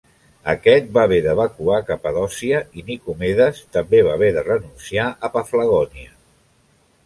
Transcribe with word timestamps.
Aquest 0.51 0.87
va 0.95 1.03
haver 1.09 1.19
d'evacuar 1.25 1.77
Capadòcia 1.89 2.63
i 2.83 2.87
Nicomedes 2.89 3.61
també 3.77 4.03
va 4.11 4.17
haver 4.19 4.33
de 4.41 4.47
renunciar 4.51 5.09
a 5.29 5.35
Paflagònia. 5.39 6.15